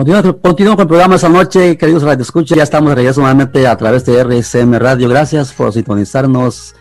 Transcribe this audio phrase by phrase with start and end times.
[0.00, 2.54] Continuamos, con el programa esta noche, queridos Radio Escucha.
[2.54, 5.08] Ya estamos de regreso nuevamente a través de RSM Radio.
[5.08, 6.76] Gracias por sintonizarnos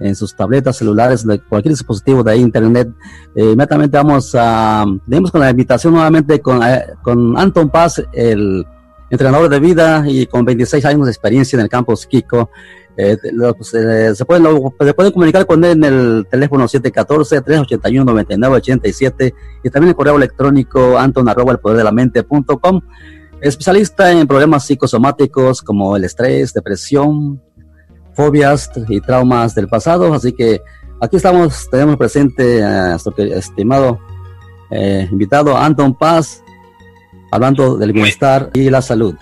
[0.00, 2.88] en sus tabletas, celulares, cualquier dispositivo de internet.
[3.34, 8.66] Eh, inmediatamente vamos a, tenemos con la invitación nuevamente con, eh, con Anton Paz, el
[9.10, 12.48] entrenador de vida y con 26 años de experiencia en el campus Kiko.
[12.96, 13.16] Eh,
[13.56, 14.46] pues, eh, se, pueden,
[14.80, 21.28] se pueden comunicar con él en el teléfono 714-381-9987 y también el correo electrónico anton
[21.28, 22.80] arroba el poder de la mente.com.
[23.40, 27.42] Especialista en problemas psicosomáticos como el estrés, depresión,
[28.14, 30.14] fobias y traumas del pasado.
[30.14, 30.60] Así que
[31.00, 33.98] aquí estamos, tenemos presente a nuestro estimado
[34.70, 36.42] eh, invitado Anton Paz,
[37.30, 39.14] hablando del bienestar y la salud.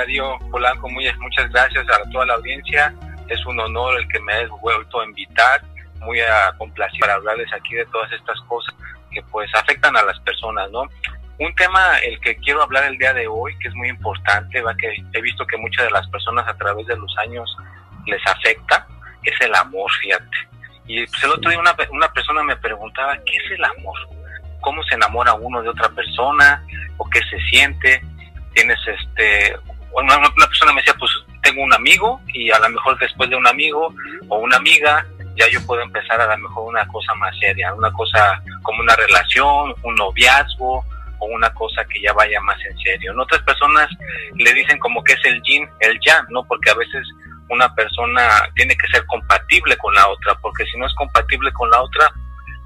[0.00, 2.94] Darío Polanco, muy, muchas gracias a toda la audiencia.
[3.28, 5.60] Es un honor el que me hayas vuelto a invitar,
[5.98, 8.74] muy a complacido para hablarles aquí de todas estas cosas
[9.10, 10.84] que pues afectan a las personas, ¿no?
[11.38, 14.74] Un tema el que quiero hablar el día de hoy, que es muy importante, va
[14.74, 17.54] que he visto que muchas de las personas a través de los años
[18.06, 18.86] les afecta,
[19.22, 20.48] es el amor, fíjate.
[20.86, 23.98] Y pues el otro día una, una persona me preguntaba, ¿qué es el amor?
[24.62, 26.64] ¿Cómo se enamora uno de otra persona?
[26.96, 28.02] ¿O qué se siente?
[28.54, 29.56] tienes este,
[29.92, 31.10] una, persona me decía, pues
[31.42, 33.92] tengo un amigo y a lo mejor después de un amigo
[34.28, 35.04] o una amiga,
[35.36, 38.94] ya yo puedo empezar a lo mejor una cosa más seria, una cosa como una
[38.96, 40.84] relación, un noviazgo
[41.18, 43.12] o una cosa que ya vaya más en serio.
[43.12, 43.88] En otras personas
[44.34, 46.44] le dicen como que es el yin, el yang, ¿no?
[46.44, 47.06] Porque a veces
[47.48, 51.68] una persona tiene que ser compatible con la otra, porque si no es compatible con
[51.70, 52.12] la otra,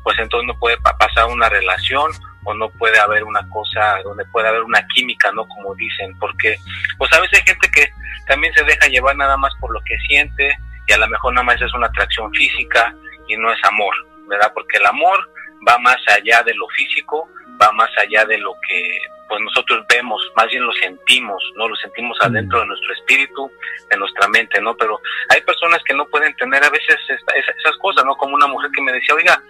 [0.02, 2.12] pues entonces no puede pasar una relación
[2.44, 5.46] o no puede haber una cosa donde puede haber una química, ¿no?
[5.48, 6.56] Como dicen, porque
[6.98, 7.90] pues a veces hay gente que
[8.26, 10.56] también se deja llevar nada más por lo que siente
[10.86, 12.94] y a lo mejor nada más es una atracción física
[13.28, 13.94] y no es amor,
[14.28, 14.52] ¿verdad?
[14.54, 15.18] Porque el amor
[15.66, 17.28] va más allá de lo físico,
[17.60, 21.68] va más allá de lo que pues nosotros vemos, más bien lo sentimos, ¿no?
[21.68, 23.50] Lo sentimos adentro de nuestro espíritu,
[23.90, 24.76] de nuestra mente, ¿no?
[24.76, 25.00] Pero
[25.30, 28.16] hay personas que no pueden tener a veces esas cosas, ¿no?
[28.16, 29.42] Como una mujer que me decía, oiga,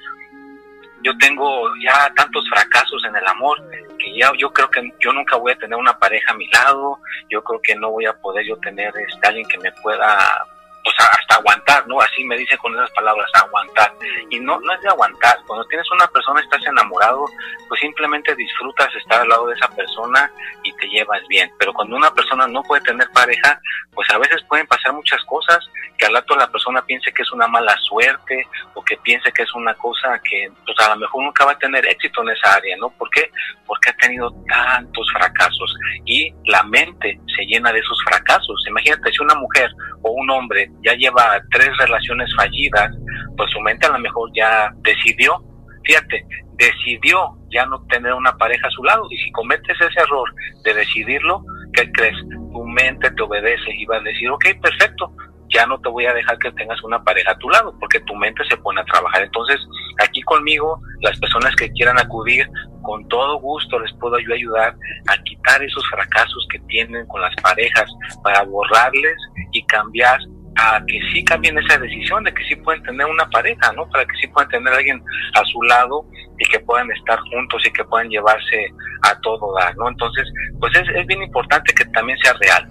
[1.05, 3.63] yo tengo ya tantos fracasos en el amor
[3.99, 6.99] que ya yo creo que yo nunca voy a tener una pareja a mi lado,
[7.29, 10.47] yo creo que no voy a poder yo tener este, alguien que me pueda
[10.85, 11.99] pues hasta aguantar, ¿no?
[12.01, 13.93] Así me dice con esas palabras, aguantar.
[14.31, 15.39] Y no, no es de aguantar.
[15.47, 17.25] Cuando tienes una persona, estás enamorado,
[17.69, 20.31] pues simplemente disfrutas estar al lado de esa persona
[20.63, 21.51] y te llevas bien.
[21.59, 23.59] Pero cuando una persona no puede tener pareja,
[23.95, 25.59] pues a veces pueden pasar muchas cosas
[25.97, 29.43] que al rato la persona piense que es una mala suerte o que piense que
[29.43, 32.55] es una cosa que pues a lo mejor nunca va a tener éxito en esa
[32.55, 32.91] área, ¿no?
[32.91, 33.31] ¿Por qué?
[33.67, 35.75] Porque ha tenido tantos fracasos
[36.05, 38.65] y la mente se llena de esos fracasos.
[38.69, 39.71] Imagínate si una mujer
[40.03, 42.91] o un hombre ya lleva tres relaciones fallidas,
[43.37, 45.43] pues su mente a lo mejor ya decidió,
[45.85, 46.27] fíjate,
[46.57, 49.07] decidió ya no tener una pareja a su lado.
[49.11, 50.29] Y si cometes ese error
[50.65, 51.43] de decidirlo,
[51.73, 52.17] ¿qué crees?
[52.29, 55.13] Tu mente te obedece y va a decir, ok, perfecto,
[55.55, 58.15] ya no te voy a dejar que tengas una pareja a tu lado, porque tu
[58.17, 59.23] mente se pone a trabajar.
[59.23, 59.61] Entonces,
[60.03, 62.47] aquí conmigo, las personas que quieran acudir,
[62.83, 64.75] con todo gusto les puedo ayudar
[65.09, 67.91] a quitar esos fracasos que tienen con las parejas
[68.23, 69.17] para borrarles
[69.53, 70.19] y cambiar
[70.57, 73.89] a que sí cambien esa decisión de que sí pueden tener una pareja, ¿no?
[73.91, 75.03] Para que sí puedan tener a alguien
[75.35, 76.05] a su lado
[76.39, 78.67] y que puedan estar juntos y que puedan llevarse
[79.03, 79.89] a todo dar, ¿no?
[79.89, 80.27] Entonces,
[80.61, 82.69] pues es, es bien importante que también sea real,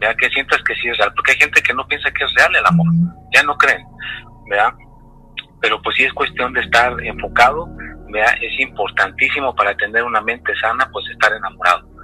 [0.00, 0.14] ¿ya?
[0.14, 2.54] Que sientas que sí es real, porque hay gente que no piensa que es real
[2.54, 2.86] el amor,
[3.34, 3.84] ya no creen,
[4.48, 4.72] ¿verdad?
[5.60, 7.66] Pero pues sí es cuestión de estar enfocado,
[8.10, 8.34] ¿verdad?
[8.40, 11.95] Es importantísimo para tener una mente sana, pues estar enamorado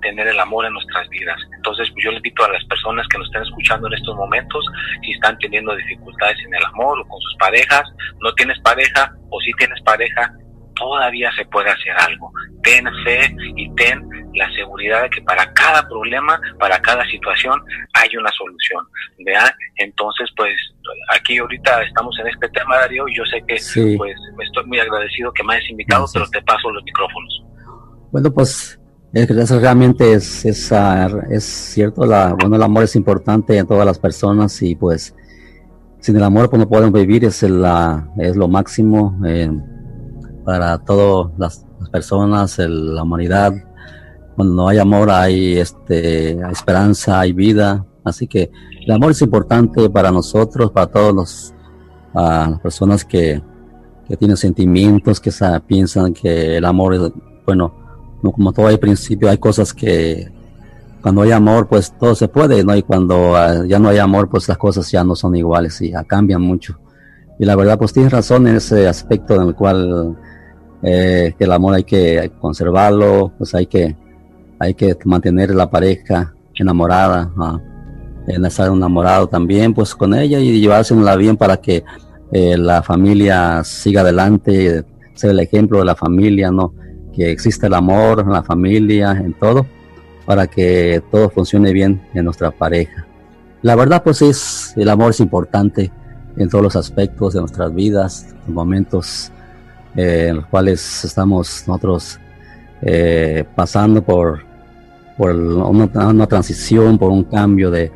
[0.00, 1.38] tener el amor en nuestras vidas.
[1.56, 4.64] Entonces, pues, yo les invito a las personas que nos estén escuchando en estos momentos,
[5.02, 7.82] si están teniendo dificultades en el amor o con sus parejas,
[8.20, 10.32] no tienes pareja o si tienes pareja,
[10.74, 12.32] todavía se puede hacer algo.
[12.62, 14.02] Ten fe y ten
[14.34, 17.62] la seguridad de que para cada problema, para cada situación,
[17.94, 18.84] hay una solución.
[19.24, 19.54] ¿vea?
[19.76, 20.54] Entonces, pues
[21.12, 23.56] aquí ahorita estamos en este tema, Darío, y yo sé que
[23.96, 27.42] pues estoy muy agradecido que me hayas invitado, pero te paso los micrófonos.
[28.10, 28.79] Bueno, pues
[29.12, 30.72] eso realmente es, es,
[31.30, 35.14] es, cierto, la, bueno, el amor es importante en todas las personas y pues
[35.98, 39.18] sin el amor pues no podemos vivir, es, la, es lo máximo
[40.44, 43.52] para todas las personas, la humanidad.
[44.36, 47.84] Cuando no hay amor hay, este, esperanza, hay vida.
[48.04, 48.50] Así que
[48.86, 51.54] el amor es importante para nosotros, para todos los
[52.14, 53.42] las personas que,
[54.08, 55.30] que tienen sentimientos, que
[55.66, 57.00] piensan que el amor es,
[57.46, 57.79] bueno,
[58.22, 60.30] como todo hay principio, hay cosas que
[61.02, 62.76] cuando hay amor, pues todo se puede, ¿no?
[62.76, 65.90] Y cuando ah, ya no hay amor, pues las cosas ya no son iguales y
[65.90, 66.78] ya cambian mucho.
[67.38, 70.16] Y la verdad, pues tienes razón en ese aspecto en el cual
[70.82, 73.96] eh, el amor hay que conservarlo, pues hay que,
[74.58, 77.30] hay que mantener la pareja enamorada,
[78.26, 81.82] en estar enamorado también, pues con ella y llevársela bien para que
[82.32, 84.84] eh, la familia siga adelante,
[85.14, 86.74] ser el ejemplo de la familia, ¿no?
[87.14, 89.66] Que existe el amor en la familia, en todo
[90.30, 93.04] para que todo funcione bien en nuestra pareja.
[93.62, 95.90] La verdad pues es, el amor es importante
[96.36, 99.32] en todos los aspectos de nuestras vidas, en momentos
[99.96, 102.20] eh, en los cuales estamos nosotros
[102.80, 104.44] eh, pasando por,
[105.18, 107.90] una, transición, por un cambio de,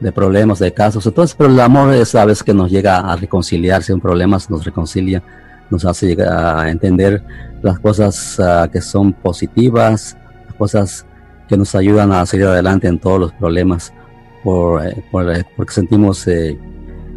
[0.00, 1.06] de, problemas, de casos.
[1.06, 4.66] Entonces, pero el amor es a veces que nos llega a reconciliarse en problemas, nos
[4.66, 5.22] reconcilia,
[5.70, 7.22] nos hace llegar a entender
[7.62, 11.06] las cosas ah, que son positivas, las cosas
[11.48, 13.92] que nos ayudan a seguir adelante en todos los problemas,
[14.44, 16.58] por, eh, eh, porque sentimos eh,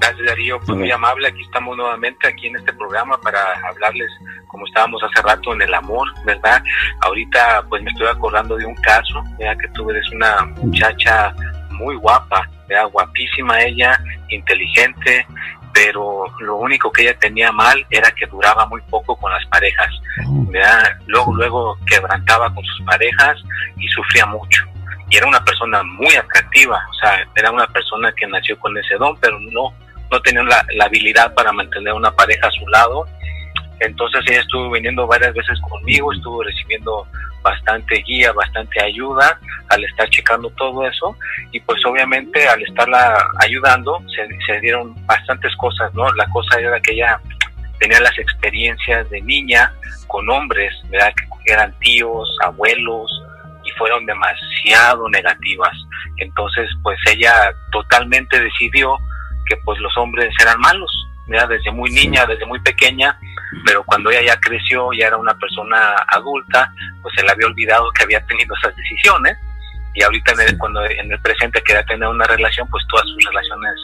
[0.01, 4.11] Gracias Darío, pues muy amable, aquí estamos nuevamente aquí en este programa para hablarles
[4.47, 6.63] como estábamos hace rato en el amor, ¿verdad?
[7.01, 9.57] Ahorita pues me estoy acordando de un caso, ¿verdad?
[9.61, 11.35] que tuve, es una muchacha
[11.71, 12.89] muy guapa, ¿verdad?
[12.91, 13.99] guapísima ella,
[14.29, 15.27] inteligente,
[15.73, 19.91] pero lo único que ella tenía mal era que duraba muy poco con las parejas,
[20.27, 20.47] oh.
[21.07, 23.37] luego luego quebrantaba con sus parejas
[23.77, 24.65] y sufría mucho.
[25.11, 28.97] Y era una persona muy atractiva, o sea, era una persona que nació con ese
[28.97, 29.73] don, pero no,
[30.11, 33.07] no tenía la, habilidad para mantener una pareja a su lado.
[33.81, 37.07] Entonces ella estuvo viniendo varias veces conmigo, estuvo recibiendo
[37.43, 39.39] bastante guía, bastante ayuda
[39.69, 41.17] al estar checando todo eso
[41.53, 44.03] y pues obviamente al estarla ayudando
[44.47, 46.11] se, dieron bastantes cosas, ¿no?
[46.15, 47.21] La cosa era que ella
[47.79, 49.73] tenía las experiencias de niña
[50.09, 51.13] con hombres, ¿verdad?
[51.45, 53.23] Que eran tíos, abuelos
[53.65, 55.77] y fueron demasiado negativas.
[56.17, 58.97] Entonces pues ella totalmente decidió
[59.49, 60.91] que pues los hombres eran malos,
[61.27, 61.49] ¿verdad?
[61.49, 63.19] Desde muy niña, desde muy pequeña
[63.65, 67.91] pero cuando ella ya creció, ya era una persona adulta, pues se le había olvidado
[67.93, 69.37] que había tenido esas decisiones
[69.95, 73.25] y ahorita en el, cuando en el presente quería tener una relación, pues todas sus
[73.25, 73.75] relaciones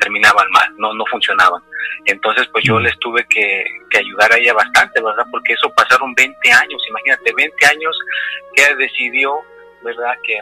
[0.00, 1.62] terminaban mal, no, no funcionaban.
[2.06, 5.26] Entonces, pues yo les tuve que, que ayudar a ella bastante, ¿verdad?
[5.30, 7.98] Porque eso pasaron 20 años, imagínate, 20 años
[8.54, 9.38] que ella decidió,
[9.84, 10.14] ¿verdad?
[10.24, 10.38] Que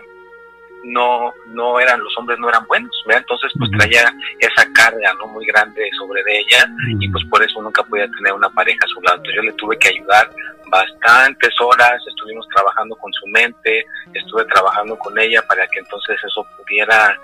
[0.85, 5.47] no no eran los hombres no eran buenos entonces pues traía esa carga no muy
[5.47, 6.69] grande sobre de ella
[7.01, 9.17] y pues por eso nunca podía tener una pareja a su lado.
[9.17, 10.31] Entonces yo le tuve que ayudar
[10.71, 16.47] bastantes horas estuvimos trabajando con su mente estuve trabajando con ella para que entonces eso
[16.59, 17.19] pudiera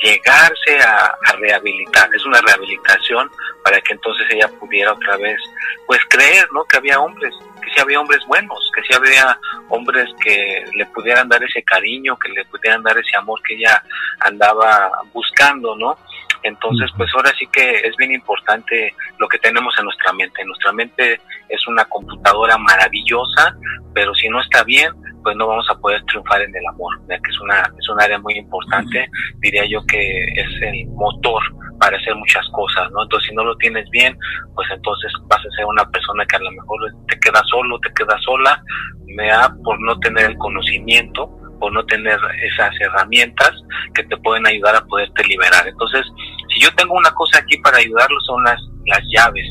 [0.00, 3.28] llegarse a, a rehabilitar es una rehabilitación
[3.64, 5.38] para que entonces ella pudiera otra vez
[5.86, 7.34] pues creer no que había hombres
[7.64, 12.16] que sí había hombres buenos, que sí había hombres que le pudieran dar ese cariño,
[12.18, 13.82] que le pudieran dar ese amor que ella
[14.20, 15.96] andaba buscando, ¿no?
[16.42, 20.44] Entonces, pues ahora sí que es bien importante lo que tenemos en nuestra mente.
[20.44, 23.56] Nuestra mente es una computadora maravillosa,
[23.94, 24.92] pero si no está bien,
[25.24, 28.00] pues no vamos a poder triunfar en el amor, ya que es una es un
[28.00, 29.08] área muy importante,
[29.40, 31.42] diría yo que es el motor
[31.80, 33.02] para hacer muchas cosas, ¿no?
[33.02, 34.16] Entonces, si no lo tienes bien,
[34.54, 36.78] pues entonces vas a ser una persona que a lo mejor
[37.08, 38.62] te queda solo, te queda sola,
[39.06, 41.28] me da por no tener el conocimiento,
[41.58, 43.52] por no tener esas herramientas
[43.94, 45.66] que te pueden ayudar a poderte liberar.
[45.66, 46.06] Entonces,
[46.52, 49.46] si yo tengo una cosa aquí para ayudarlo son las, las llaves,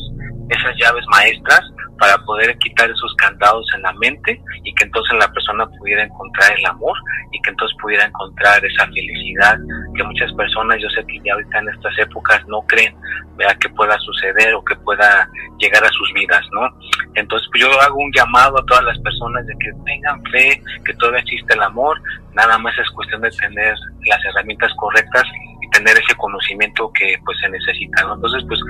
[0.48, 1.60] esas llaves maestras
[1.98, 6.52] para poder quitar esos candados en la mente y que entonces la persona pudiera encontrar
[6.58, 6.96] el amor
[7.32, 9.58] y que entonces pudiera encontrar esa felicidad
[9.94, 12.94] que muchas personas, yo sé que ya ahorita en estas épocas no creen
[13.36, 16.68] vea que pueda suceder o que pueda llegar a sus vidas, ¿no?
[17.14, 20.94] Entonces pues, yo hago un llamado a todas las personas de que tengan fe, que
[20.94, 22.00] todavía existe el amor,
[22.32, 23.74] nada más es cuestión de tener
[24.06, 25.24] las herramientas correctas
[25.74, 28.02] tener ese conocimiento que pues se necesita.
[28.02, 28.60] Entonces, pues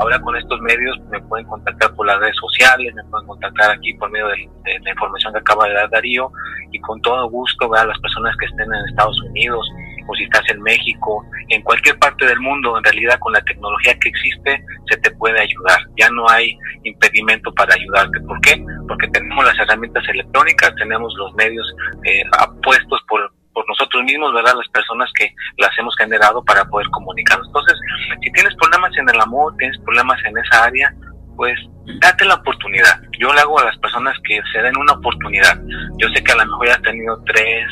[0.00, 3.92] ahora con estos medios me pueden contactar por las redes sociales, me pueden contactar aquí
[3.94, 4.48] por medio de,
[4.82, 6.30] la información que acaba de dar Darío
[6.72, 9.66] y con todo gusto, a las personas que estén en Estados Unidos
[10.06, 13.96] o si estás en México, en cualquier parte del mundo, en realidad con la tecnología
[13.98, 15.78] que existe, se te puede ayudar.
[15.96, 18.20] Ya no hay impedimento para ayudarte.
[18.20, 18.62] ¿Por qué?
[18.88, 21.66] Porque tenemos las herramientas electrónicas, tenemos los medios
[22.04, 23.30] eh, apuestos por
[23.74, 24.54] nosotros mismos, ¿verdad?
[24.56, 27.46] Las personas que las hemos generado para poder comunicarnos.
[27.48, 27.78] Entonces,
[28.22, 30.94] si tienes problemas en el amor, tienes problemas en esa área,
[31.36, 31.58] pues
[32.00, 33.02] date la oportunidad.
[33.18, 35.60] Yo le hago a las personas que se den una oportunidad.
[35.98, 37.66] Yo sé que a lo mejor ya has tenido tres,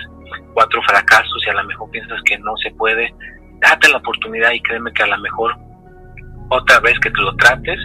[0.55, 3.15] cuatro fracasos y a lo mejor piensas que no se puede.
[3.61, 5.57] Date la oportunidad y créeme que a lo mejor
[6.51, 7.79] otra vez que te lo trates,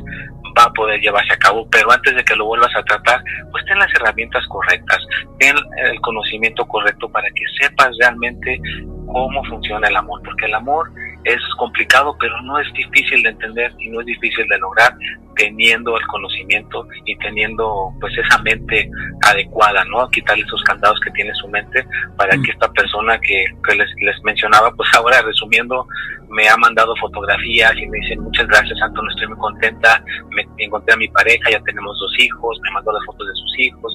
[0.57, 3.63] va a poder llevarse a cabo, pero antes de que lo vuelvas a tratar, pues
[3.65, 4.99] ten las herramientas correctas,
[5.39, 8.59] ten el conocimiento correcto para que sepas realmente
[9.05, 10.91] cómo funciona el amor, porque el amor
[11.23, 14.93] es complicado, pero no es difícil de entender y no es difícil de lograr
[15.37, 18.89] teniendo el conocimiento y teniendo pues esa mente
[19.23, 20.09] adecuada, ¿no?
[20.09, 21.85] Quitarle esos candados que tiene su mente
[22.17, 22.43] para mm.
[22.43, 25.87] que esta persona que, les, les mencionaba, pues ahora resumiendo,
[26.29, 30.93] me ha mandado fotografías y me dicen muchas gracias Antonio, estoy muy contenta, me encontré
[30.93, 33.93] a mi pareja, ya tenemos dos hijos, me mandó las fotos de sus hijos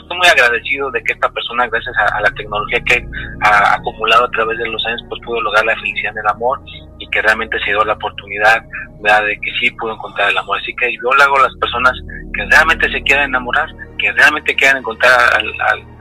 [0.00, 3.06] estoy muy agradecido de que esta persona, gracias a, la tecnología que
[3.42, 6.60] ha acumulado a través de los años, pues pudo lograr la felicidad en el amor
[6.98, 8.62] y que realmente se dio la oportunidad
[9.00, 10.58] de que sí pudo encontrar el amor.
[10.58, 11.92] Así que yo le hago a las personas
[12.34, 15.12] que realmente se quieran enamorar, que realmente quieran encontrar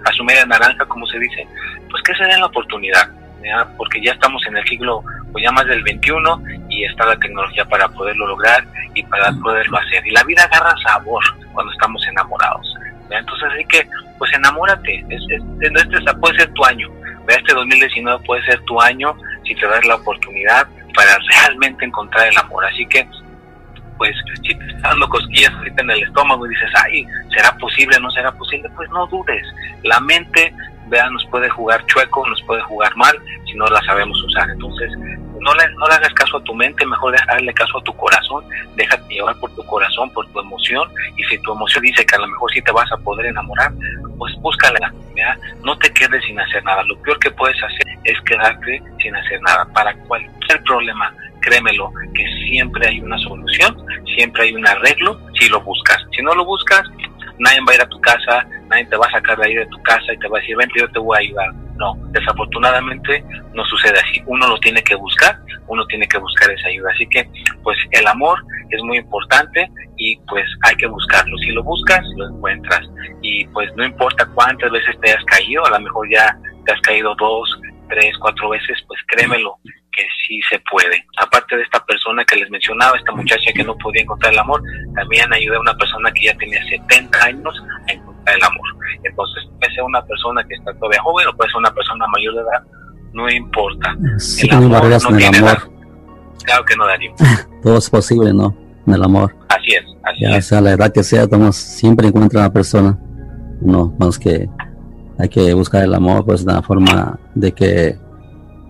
[0.06, 1.48] a su media naranja, como se dice,
[1.90, 3.10] pues que se den la oportunidad.
[3.78, 7.66] porque ya estamos en el siglo pues ya más del 21 y está la tecnología
[7.66, 10.06] para poderlo lograr y para poderlo hacer.
[10.08, 12.74] Y la vida agarra sabor cuando estamos enamorados.
[13.10, 15.04] Entonces, así que, pues enamórate.
[15.10, 16.90] Es, este puede ser tu año.
[17.28, 22.38] Este 2019 puede ser tu año si te das la oportunidad para realmente encontrar el
[22.38, 22.66] amor.
[22.66, 23.08] Así que,
[23.98, 27.98] pues, si te estás dando cosquillas en el estómago y dices, ay, ¿será posible?
[28.00, 28.70] ¿No será posible?
[28.76, 29.46] Pues no dudes.
[29.84, 30.54] La mente,
[30.88, 34.50] vea, nos puede jugar chueco, nos puede jugar mal si no la sabemos usar.
[34.50, 34.92] Entonces,
[35.44, 38.44] no le, no le hagas caso a tu mente, mejor darle caso a tu corazón,
[38.76, 42.20] déjate llevar por tu corazón, por tu emoción, y si tu emoción dice que a
[42.20, 43.72] lo mejor sí te vas a poder enamorar,
[44.18, 44.94] pues búscala,
[45.64, 49.42] no te quedes sin hacer nada, lo peor que puedes hacer es quedarte sin hacer
[49.42, 53.78] nada, para cualquier problema, créemelo, que siempre hay una solución,
[54.16, 56.84] siempre hay un arreglo si lo buscas, si no lo buscas,
[57.40, 59.66] nadie va a ir a tu casa, nadie te va a sacar de ahí de
[59.68, 61.63] tu casa y te va a decir, vente, yo te voy a ayudar.
[61.76, 64.22] No, desafortunadamente no sucede así.
[64.26, 66.92] Uno lo tiene que buscar, uno tiene que buscar esa ayuda.
[66.94, 67.28] Así que,
[67.64, 68.40] pues el amor
[68.70, 71.38] es muy importante y pues hay que buscarlo.
[71.38, 72.82] Si lo buscas, lo encuentras.
[73.22, 76.82] Y pues no importa cuántas veces te hayas caído, a lo mejor ya te has
[76.82, 79.58] caído dos, tres, cuatro veces, pues créemelo
[79.92, 81.06] que sí se puede.
[81.18, 84.62] Aparte de esta persona que les mencionaba, esta muchacha que no podía encontrar el amor,
[84.96, 88.68] también ayudé a una persona que ya tenía 70 años a encontrar el amor.
[89.04, 92.34] Entonces, puede ser una persona que está todavía joven o puede ser una persona mayor
[92.36, 92.64] de edad,
[93.14, 93.96] no importa.
[94.18, 95.72] Sí, el amor no, tiene amor.
[96.44, 97.14] Claro que no, Darío.
[97.64, 98.56] Todo es posible, ¿no?
[98.86, 99.36] En el amor.
[99.50, 103.00] Así es, así ya sea la edad que sea, Tomás, siempre encuentra una persona.
[103.62, 104.50] No, más que
[105.18, 107.98] hay que buscar el amor, pues una forma de que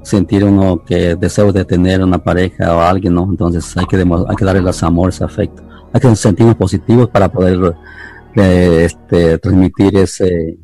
[0.03, 3.24] sentir uno que deseo de tener una pareja o alguien, ¿no?
[3.24, 5.63] Entonces hay que, hay que darle los amores, afecto.
[5.93, 7.75] Hay que sentirnos positivos para poder
[8.36, 10.58] eh, este, transmitir ese,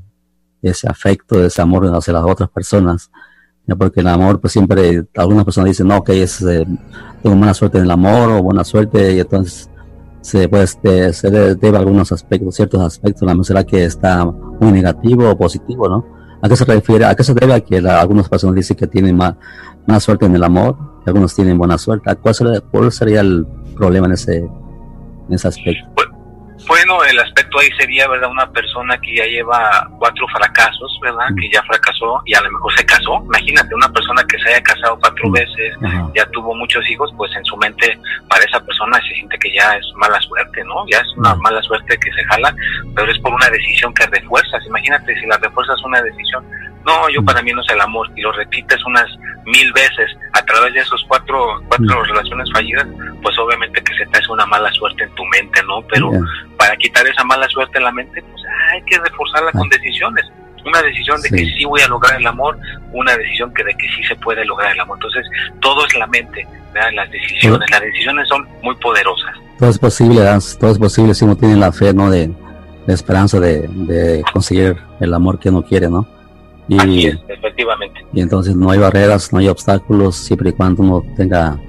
[0.62, 3.12] ese afecto, ese amor hacia las otras personas.
[3.66, 3.76] ¿ya?
[3.76, 6.66] Porque el amor, pues siempre, algunas personas dicen, no, que es, eh,
[7.22, 9.70] tengo buena suerte en el amor o buena suerte, y entonces
[10.22, 15.30] se, pues, se debe a algunos aspectos, ciertos aspectos, la será que está muy negativo
[15.30, 16.06] o positivo, ¿no?
[16.42, 17.06] ¿A qué se refiere?
[17.06, 19.36] ¿A qué se debe a que algunas personas dicen que tienen más,
[19.86, 20.90] más suerte en el amor?
[21.10, 22.16] algunos tienen buena suerte.
[22.16, 23.46] ¿Cuál sería, cuál sería el
[23.76, 25.99] problema en ese, en ese aspecto?
[26.68, 28.30] Bueno, el aspecto ahí sería, ¿verdad?
[28.30, 31.28] Una persona que ya lleva cuatro fracasos, ¿verdad?
[31.40, 33.22] Que ya fracasó y a lo mejor se casó.
[33.26, 35.76] Imagínate, una persona que se haya casado cuatro veces,
[36.16, 37.98] ya tuvo muchos hijos, pues en su mente
[38.30, 40.86] para esa persona se siente que ya es mala suerte, ¿no?
[40.92, 42.54] Ya es una mala suerte que se jala,
[42.96, 44.66] pero es por una decisión que refuerzas.
[44.68, 46.46] Imagínate si la refuerzas una decisión.
[46.86, 49.06] No, yo para mí no es el amor y lo repites unas
[49.46, 52.88] mil veces a través de esos cuatro, cuatro relaciones fallidas,
[53.22, 55.82] pues obviamente que se te hace una mala suerte en tu mente, ¿no?
[55.92, 56.12] Pero
[56.58, 58.44] para quitar esa mala suerte en la mente, pues
[58.74, 60.26] hay que reforzarla con decisiones.
[60.66, 62.58] Una decisión de que sí voy a lograr el amor,
[62.92, 64.98] una decisión que de que sí se puede lograr el amor.
[64.98, 65.26] Entonces,
[65.62, 66.46] todo es la mente,
[66.94, 67.70] las decisiones.
[67.72, 69.36] Las decisiones son muy poderosas.
[69.58, 70.22] Todo es posible,
[70.60, 72.10] todo es posible si uno tiene la fe, ¿no?
[72.10, 72.30] De,
[72.90, 76.08] de esperanza de, conseguir el amor que uno quiere, ¿no?
[76.70, 78.06] Y, efectivamente.
[78.14, 81.60] Y entonces no hay barreras, no hay obstáculos, siempre y cuando uno tenga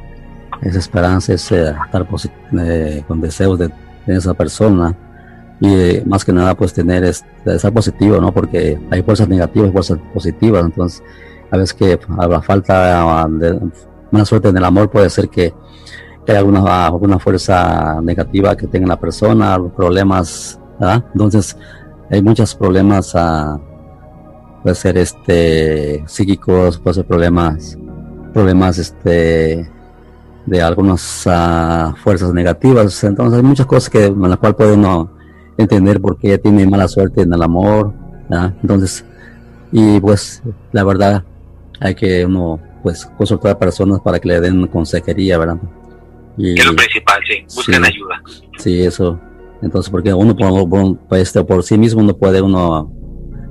[0.61, 2.07] esa esperanza, ese estar
[2.61, 3.71] eh, con deseos de
[4.07, 4.95] esa persona
[5.61, 8.33] y eh, más que nada pues tener estar positivo, ¿no?
[8.33, 11.03] Porque hay fuerzas negativas y fuerzas positivas, entonces
[11.51, 13.61] a veces que a la falta de
[14.11, 15.53] una suerte en el amor puede ser que,
[16.27, 20.61] haya alguna, alguna fuerza negativa que tenga la persona, problemas,
[21.13, 21.57] Entonces
[22.09, 23.61] hay muchos problemas, a ah,
[24.63, 27.79] puede ser este psíquicos, puede ser problemas,
[28.33, 29.71] problemas este
[30.47, 33.05] de algunas ah, fuerzas negativas.
[33.05, 35.11] Entonces hay muchas cosas que en las cuales puede uno
[35.57, 37.93] entender por qué tiene mala suerte en el amor.
[38.63, 39.05] Entonces,
[39.73, 41.25] y pues la verdad
[41.81, 45.59] hay que uno pues consultar a personas para que le den consejería, ¿verdad?
[46.37, 48.23] Y, es lo principal, sí, busquen ayuda.
[48.59, 49.21] Sí, eso.
[49.61, 52.91] Entonces, porque uno por, este, por sí mismo no puede uno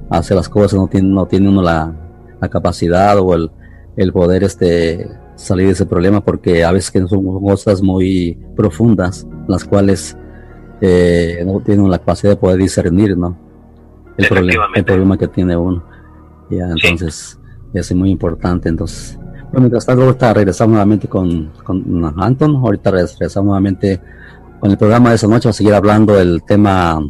[0.09, 1.93] hacer las cosas, no tiene, no tiene uno la,
[2.39, 3.51] la capacidad o el,
[3.95, 9.25] el poder este salir de ese problema porque a veces que son cosas muy profundas,
[9.47, 10.17] las cuales
[10.81, 13.37] eh, no tienen la capacidad de poder discernir, ¿no?
[14.17, 15.83] El, problema, el problema que tiene uno.
[16.49, 17.39] Ya, entonces,
[17.73, 18.67] es muy importante.
[18.67, 19.17] Entonces,
[19.51, 22.55] bueno, mientras tanto, ahorita regresamos nuevamente con, con Anton.
[22.57, 24.01] Ahorita regresamos nuevamente
[24.59, 25.49] con el programa de esa noche.
[25.49, 27.01] a seguir hablando del tema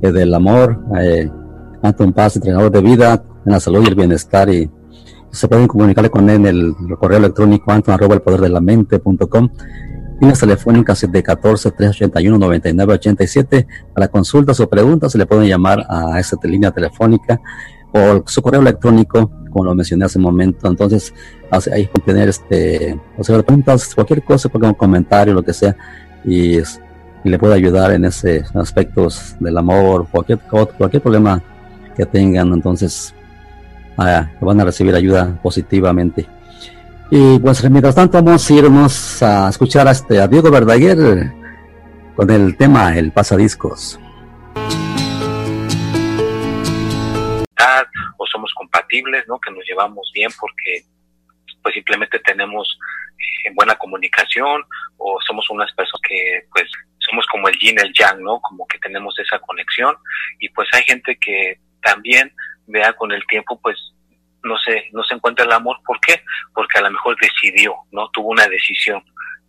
[0.00, 0.78] eh, del amor.
[1.00, 1.28] Eh,
[1.84, 4.70] Anton Paz, entrenador de vida en la salud y el bienestar y
[5.30, 8.60] se pueden comunicar con él en el correo electrónico anton arroba el poder de la
[8.60, 9.50] mente.com
[10.20, 13.66] Líneas telefónicas de 14-381-9987.
[13.92, 17.40] Para consultas o preguntas se le pueden llamar a esa línea telefónica
[17.92, 20.68] o su correo electrónico, como lo mencioné hace un momento.
[20.68, 21.12] Entonces,
[21.50, 25.76] ahí tener este, o sea, preguntas, cualquier cosa, cualquier comentario, lo que sea,
[26.24, 26.60] y,
[27.24, 31.42] le puede ayudar en ese aspectos del amor, cualquier, cualquier problema
[31.94, 32.52] que tengan.
[32.52, 33.14] Entonces,
[33.96, 36.26] Ah, van a recibir ayuda positivamente.
[37.10, 41.32] Y pues mientras tanto vamos a irnos a escuchar a, este, a Diego Verdaguer
[42.16, 44.00] con el tema El Pasadiscos.
[48.16, 49.38] O somos compatibles, ¿no?
[49.38, 50.82] Que nos llevamos bien porque
[51.62, 52.66] pues simplemente tenemos
[53.46, 54.62] eh, buena comunicación
[54.98, 56.64] o somos unas personas que pues
[56.98, 58.40] somos como el yin, el yang, ¿no?
[58.40, 59.94] Como que tenemos esa conexión
[60.40, 62.32] y pues hay gente que también
[62.66, 63.76] vea con el tiempo pues
[64.42, 65.78] no se no se encuentra el amor.
[65.86, 66.22] ¿por qué?
[66.52, 69.02] porque a lo mejor decidió no tuvo una decisión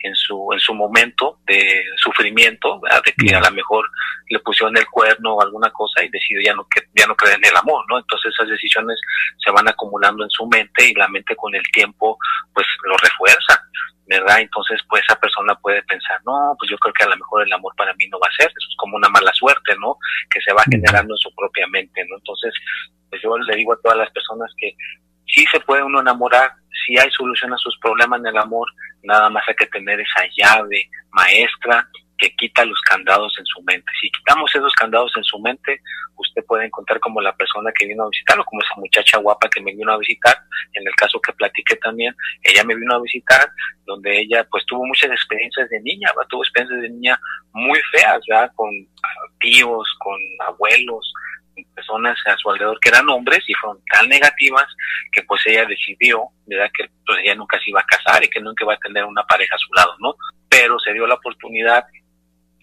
[0.06, 3.90] en su en su momento de sufrimiento de que a lo mejor
[4.30, 7.38] le pusieron el cuerno o alguna cosa y decidió ya no que ya no creer
[7.38, 9.00] en el amor no entonces esas decisiones
[9.44, 12.18] se van acumulando en su mente y la mente con el tiempo
[12.54, 13.62] pues lo refuerza
[14.08, 14.40] ¿verdad?
[14.40, 17.52] Entonces, pues esa persona puede pensar, no, pues yo creo que a lo mejor el
[17.52, 19.98] amor para mí no va a ser, eso es como una mala suerte, ¿no?
[20.30, 22.18] Que se va generando en su propia mente, ¿no?
[22.18, 22.54] Entonces,
[23.10, 24.76] pues yo le digo a todas las personas que
[25.28, 26.52] sí se puede uno enamorar,
[26.86, 28.68] sí hay solución a sus problemas en el amor,
[29.04, 33.92] nada más hay que tener esa llave maestra que quita los candados en su mente.
[34.02, 35.82] Si quitamos esos candados en su mente,
[36.16, 39.50] usted puede encontrar como la persona que vino a visitar o como esa muchacha guapa
[39.50, 40.38] que me vino a visitar,
[40.74, 43.50] en el caso que platiqué también, ella me vino a visitar,
[43.86, 47.20] donde ella pues tuvo muchas experiencias de niña, tuvo experiencias de niña
[47.52, 48.52] muy feas, ¿verdad?
[48.56, 48.70] con
[49.40, 51.14] tíos, con abuelos,
[51.74, 54.66] personas a su alrededor que eran hombres y fueron tan negativas
[55.12, 56.70] que pues ella decidió, ¿verdad?
[56.76, 59.24] Que pues ella nunca se iba a casar y que nunca iba a tener una
[59.24, 60.16] pareja a su lado, ¿no?
[60.50, 61.86] Pero se dio la oportunidad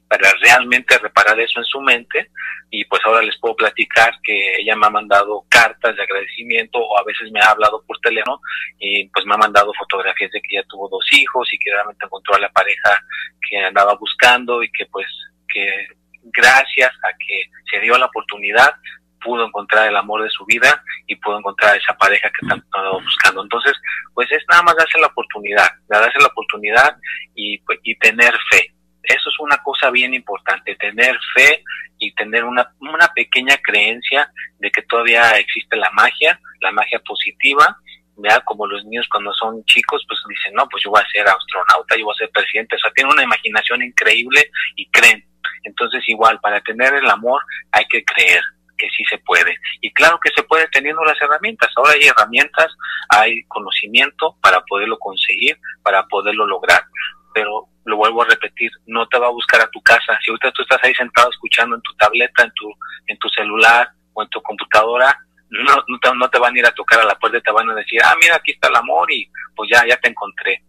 [0.08, 2.30] para realmente reparar eso en su mente
[2.70, 6.98] y pues ahora les puedo platicar que ella me ha mandado cartas de agradecimiento o
[6.98, 8.38] a veces me ha hablado por teléfono
[8.78, 12.04] y pues me ha mandado fotografías de que ella tuvo dos hijos y que realmente
[12.04, 13.02] encontró a la pareja
[13.48, 15.06] que andaba buscando y que pues
[15.48, 15.88] que
[16.22, 18.74] gracias a que se dio la oportunidad
[19.22, 23.42] pudo encontrar el amor de su vida y pudo encontrar esa pareja que tanto buscando.
[23.42, 23.72] Entonces,
[24.14, 26.96] pues es nada más darse la oportunidad, darse la oportunidad
[27.34, 28.72] y, pues, y tener fe.
[29.02, 31.62] Eso es una cosa bien importante, tener fe
[31.98, 37.76] y tener una, una pequeña creencia de que todavía existe la magia, la magia positiva,
[38.16, 41.26] ya como los niños cuando son chicos, pues dicen, no, pues yo voy a ser
[41.26, 45.24] astronauta, yo voy a ser presidente, o sea, tienen una imaginación increíble y creen.
[45.64, 48.42] Entonces, igual, para tener el amor hay que creer
[48.76, 49.56] que sí se puede.
[49.80, 51.70] Y claro que se puede teniendo las herramientas.
[51.76, 52.72] Ahora hay herramientas,
[53.08, 56.84] hay conocimiento para poderlo conseguir, para poderlo lograr.
[57.32, 60.18] Pero lo vuelvo a repetir, no te va a buscar a tu casa.
[60.22, 62.70] Si ahorita tú estás ahí sentado escuchando en tu tableta, en tu,
[63.06, 65.16] en tu celular o en tu computadora,
[65.50, 67.68] no, no, te, no te van a ir a tocar a la puerta te van
[67.68, 70.62] a decir, ah, mira, aquí está el amor y pues ya, ya te encontré.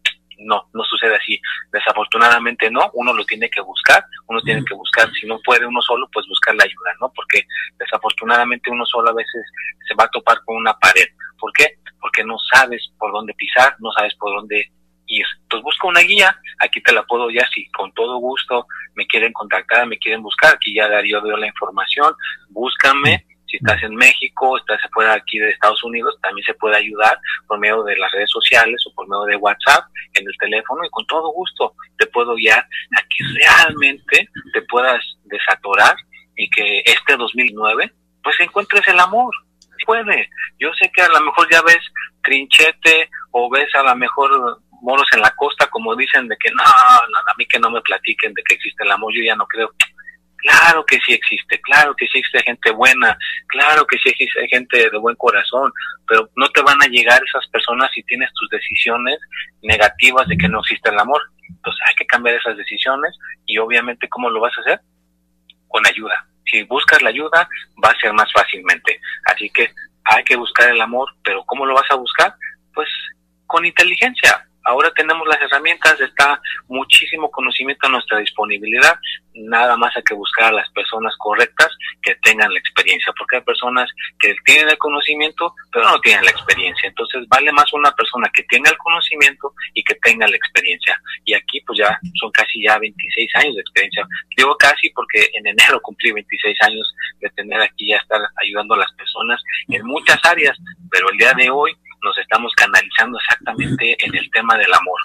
[0.43, 1.39] No, no sucede así.
[1.71, 5.82] Desafortunadamente no, uno lo tiene que buscar, uno tiene que buscar, si no puede uno
[5.82, 7.12] solo, pues buscar la ayuda, ¿no?
[7.15, 7.45] Porque
[7.77, 9.45] desafortunadamente uno solo a veces
[9.88, 11.08] se va a topar con una pared.
[11.39, 11.77] ¿Por qué?
[11.99, 14.71] Porque no sabes por dónde pisar, no sabes por dónde
[15.08, 15.25] ir.
[15.43, 19.34] Entonces busca una guía, aquí te la puedo ya, si con todo gusto me quieren
[19.34, 22.13] contactar, me quieren buscar, aquí ya Darío dio la información,
[22.49, 27.19] búscame si estás en México, estás fuera aquí de Estados Unidos, también se puede ayudar
[27.47, 29.85] por medio de las redes sociales o por medio de WhatsApp
[30.15, 35.03] en el teléfono y con todo gusto te puedo guiar a que realmente te puedas
[35.25, 35.95] desatorar
[36.35, 39.31] y que este 2009 pues encuentres el amor.
[39.85, 40.29] Puede.
[40.57, 41.81] Yo sé que a lo mejor ya ves
[42.23, 44.31] trinchete o ves a lo mejor
[44.81, 47.81] moros en la costa como dicen de que no, no, a mí que no me
[47.81, 49.69] platiquen de que existe el amor, yo ya no creo.
[50.43, 54.89] Claro que sí existe, claro que sí existe gente buena, claro que sí existe gente
[54.89, 55.71] de buen corazón,
[56.06, 59.17] pero no te van a llegar esas personas si tienes tus decisiones
[59.62, 61.21] negativas de que no existe el amor.
[61.47, 64.82] Entonces hay que cambiar esas decisiones y obviamente ¿cómo lo vas a hacer?
[65.69, 66.27] Con ayuda.
[66.45, 67.47] Si buscas la ayuda
[67.82, 68.99] va a ser más fácilmente.
[69.23, 69.71] Así que
[70.03, 72.36] hay que buscar el amor, pero ¿cómo lo vas a buscar?
[72.73, 72.89] Pues
[73.47, 78.97] con inteligencia, Ahora tenemos las herramientas, está muchísimo conocimiento a nuestra disponibilidad,
[79.36, 81.69] nada más hay que buscar a las personas correctas
[82.02, 86.32] que tengan la experiencia, porque hay personas que tienen el conocimiento pero no tienen la
[86.32, 91.00] experiencia, entonces vale más una persona que tenga el conocimiento y que tenga la experiencia.
[91.26, 94.08] Y aquí pues ya son casi ya 26 años de experiencia.
[94.38, 98.80] Digo casi porque en enero cumplí 26 años de tener aquí ya estar ayudando a
[98.80, 100.58] las personas en muchas áreas,
[100.91, 105.00] pero el día de hoy nos estamos canalizando exactamente en el tema del amor.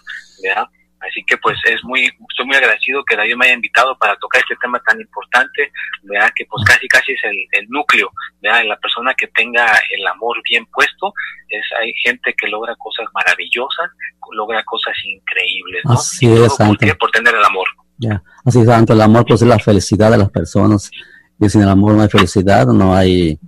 [1.01, 4.41] Así que pues es muy, estoy muy agradecido que David me haya invitado para tocar
[4.41, 5.71] este tema tan importante,
[6.03, 6.31] ¿verdad?
[6.35, 8.11] Que pues casi casi es el, núcleo,
[8.43, 8.65] ¿verdad?
[8.67, 11.13] La persona que tenga el amor bien puesto,
[11.49, 13.91] es hay gente que logra cosas maravillosas,
[14.33, 15.93] logra cosas increíbles, ¿no?
[15.93, 16.95] Así es, ¿Por qué?
[16.95, 17.67] Por tener el amor.
[17.99, 20.91] Ya, así es, Santo, el amor pues es la felicidad de las personas,
[21.39, 23.39] y sin el amor no hay felicidad, no hay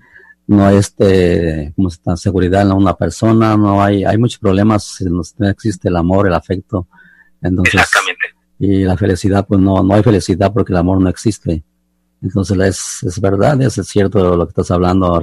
[0.46, 4.96] no hay este, como está, seguridad en una persona, no hay, hay muchos problemas,
[5.38, 6.88] no existe el amor, el afecto,
[7.42, 8.22] entonces, Exactamente.
[8.58, 11.62] y la felicidad, pues no, no hay felicidad porque el amor no existe.
[12.22, 15.20] Entonces es, es verdad, es cierto lo que estás hablando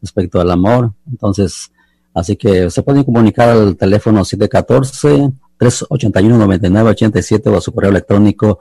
[0.00, 0.92] respecto al amor.
[1.10, 1.72] Entonces,
[2.14, 8.60] así que se pueden comunicar al teléfono 714 381 9987 o a su correo electrónico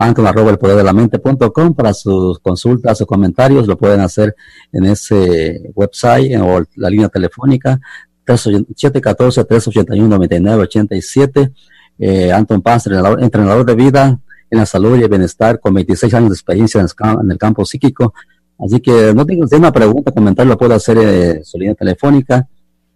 [0.00, 4.34] el poder de la mente punto com para sus consultas o comentarios lo pueden hacer
[4.72, 7.80] en ese website o la línea telefónica
[8.26, 11.52] 714 381 9987
[11.98, 14.18] eh, Anton Paz, entrenador, de vida
[14.50, 18.14] en la salud y el bienestar con 26 años de experiencia en el, campo psíquico.
[18.58, 22.46] Así que no tengo una pregunta, comentario, lo puedo hacer en su línea telefónica,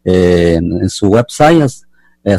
[0.05, 1.71] eh, en, su website.
[2.25, 2.37] Eh,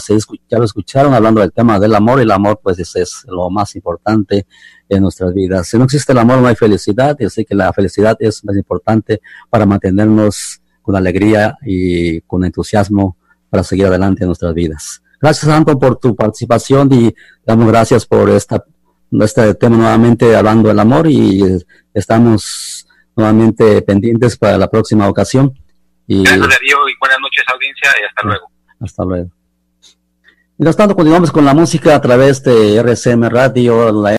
[0.49, 3.49] ya lo escucharon hablando del tema del amor y el amor pues es, es, lo
[3.49, 4.45] más importante
[4.89, 5.67] en nuestras vidas.
[5.67, 8.55] Si no existe el amor no hay felicidad y así que la felicidad es más
[8.57, 13.17] importante para mantenernos con alegría y con entusiasmo
[13.49, 15.01] para seguir adelante en nuestras vidas.
[15.19, 17.13] Gracias, Anton, por tu participación y
[17.45, 18.63] damos gracias por esta,
[19.11, 21.43] este tema nuevamente hablando del amor y
[21.93, 25.53] estamos nuevamente pendientes para la próxima ocasión.
[26.05, 28.51] Y, Gracias, y buenas noches, audiencia, y hasta luego.
[28.79, 29.29] Hasta luego.
[30.59, 34.15] Mientras tanto, continuamos con la música a través de RCM Radio, la